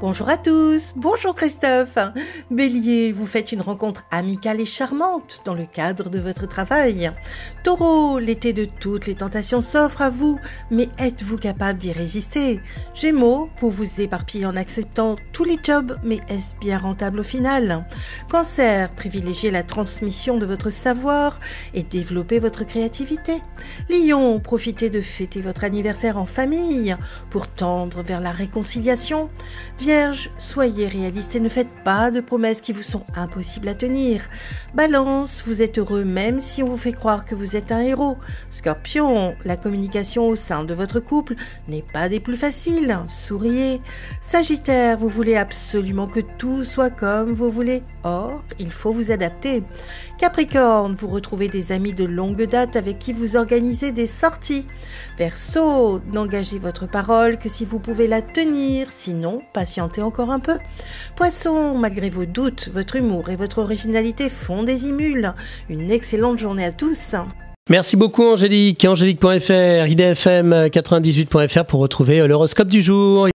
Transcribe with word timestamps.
Bonjour 0.00 0.30
à 0.30 0.38
tous, 0.38 0.94
bonjour 0.96 1.34
Christophe. 1.34 1.98
Bélier, 2.50 3.12
vous 3.12 3.26
faites 3.26 3.52
une 3.52 3.60
rencontre 3.60 4.06
amicale 4.10 4.58
et 4.58 4.64
charmante 4.64 5.42
dans 5.44 5.52
le 5.52 5.66
cadre 5.66 6.08
de 6.08 6.18
votre 6.18 6.48
travail. 6.48 7.12
Taureau, 7.64 8.18
l'été 8.18 8.54
de 8.54 8.64
toutes 8.64 9.06
les 9.06 9.14
tentations 9.14 9.60
s'offre 9.60 10.00
à 10.00 10.08
vous, 10.08 10.40
mais 10.70 10.88
êtes-vous 10.96 11.36
capable 11.36 11.78
d'y 11.78 11.92
résister? 11.92 12.60
Gémeaux, 12.94 13.50
vous 13.58 13.68
vous 13.68 14.00
éparpillez 14.00 14.46
en 14.46 14.56
acceptant 14.56 15.16
tous 15.34 15.44
les 15.44 15.58
jobs, 15.62 15.98
mais 16.02 16.20
est-ce 16.30 16.56
bien 16.56 16.78
rentable 16.78 17.20
au 17.20 17.24
final? 17.24 17.84
Cancer, 18.30 18.88
privilégiez 18.92 19.50
la 19.50 19.64
transmission 19.64 20.38
de 20.38 20.46
votre 20.46 20.70
savoir 20.70 21.38
et 21.74 21.82
développez 21.82 22.38
votre 22.38 22.64
créativité. 22.64 23.42
Lion, 23.90 24.40
profitez 24.40 24.88
de 24.88 25.02
fêter 25.02 25.42
votre 25.42 25.62
anniversaire 25.62 26.16
en 26.16 26.24
famille 26.24 26.96
pour 27.28 27.48
tendre 27.48 28.02
vers 28.02 28.22
la 28.22 28.32
réconciliation. 28.32 29.28
Soyez 30.38 30.88
réaliste 30.88 31.34
et 31.34 31.40
ne 31.40 31.48
faites 31.48 31.72
pas 31.84 32.10
de 32.10 32.20
promesses 32.20 32.60
qui 32.60 32.72
vous 32.72 32.82
sont 32.82 33.04
impossibles 33.16 33.68
à 33.68 33.74
tenir. 33.74 34.22
Balance, 34.74 35.42
vous 35.46 35.62
êtes 35.62 35.78
heureux 35.78 36.04
même 36.04 36.38
si 36.38 36.62
on 36.62 36.68
vous 36.68 36.76
fait 36.76 36.92
croire 36.92 37.24
que 37.24 37.34
vous 37.34 37.56
êtes 37.56 37.72
un 37.72 37.80
héros. 37.80 38.16
Scorpion, 38.50 39.34
la 39.44 39.56
communication 39.56 40.28
au 40.28 40.36
sein 40.36 40.64
de 40.64 40.74
votre 40.74 41.00
couple 41.00 41.34
n'est 41.66 41.84
pas 41.92 42.08
des 42.08 42.20
plus 42.20 42.36
faciles. 42.36 42.96
Souriez. 43.08 43.80
Sagittaire, 44.22 44.98
vous 44.98 45.08
voulez 45.08 45.36
absolument 45.36 46.06
que 46.06 46.20
tout 46.20 46.64
soit 46.64 46.90
comme 46.90 47.32
vous 47.32 47.50
voulez. 47.50 47.82
Or, 48.04 48.44
il 48.58 48.72
faut 48.72 48.92
vous 48.92 49.10
adapter. 49.10 49.62
Capricorne, 50.18 50.94
vous 50.94 51.08
retrouvez 51.08 51.48
des 51.48 51.72
amis 51.72 51.94
de 51.94 52.04
longue 52.04 52.44
date 52.44 52.76
avec 52.76 52.98
qui 52.98 53.12
vous 53.12 53.36
organisez 53.36 53.92
des 53.92 54.06
sorties. 54.06 54.66
Verseau, 55.18 56.00
n'engagez 56.12 56.58
votre 56.58 56.86
parole 56.86 57.38
que 57.38 57.48
si 57.48 57.64
vous 57.64 57.78
pouvez 57.78 58.06
la 58.06 58.22
tenir, 58.22 58.90
sinon 58.90 59.42
patientez 59.52 59.79
encore 59.80 60.30
un 60.30 60.40
peu. 60.40 60.58
Poisson, 61.16 61.74
malgré 61.76 62.10
vos 62.10 62.24
doutes, 62.24 62.70
votre 62.72 62.96
humour 62.96 63.30
et 63.30 63.36
votre 63.36 63.58
originalité 63.58 64.28
font 64.28 64.62
des 64.62 64.86
imules. 64.86 65.34
Une 65.68 65.90
excellente 65.90 66.38
journée 66.38 66.64
à 66.64 66.72
tous. 66.72 67.14
Merci 67.68 67.96
beaucoup 67.96 68.24
Angélique. 68.24 68.84
Angélique.fr, 68.84 69.86
idfm98.fr 69.86 71.64
pour 71.64 71.80
retrouver 71.80 72.26
l'horoscope 72.26 72.68
du 72.68 72.82
jour. 72.82 73.28